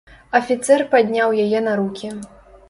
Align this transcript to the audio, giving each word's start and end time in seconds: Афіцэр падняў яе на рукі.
Афіцэр 0.37 0.83
падняў 0.93 1.37
яе 1.45 1.63
на 1.67 1.77
рукі. 1.83 2.11